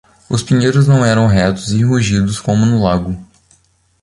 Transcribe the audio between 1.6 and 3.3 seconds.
e rugidos, como no lago.